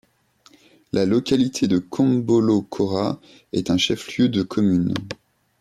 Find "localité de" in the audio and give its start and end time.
1.05-1.77